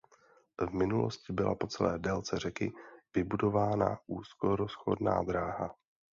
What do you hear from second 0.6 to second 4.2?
V minulosti byla po celé délce řeky vybudována